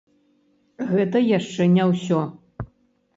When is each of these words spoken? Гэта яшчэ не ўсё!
Гэта 0.93 1.21
яшчэ 1.39 1.67
не 1.75 1.83
ўсё! 1.91 2.21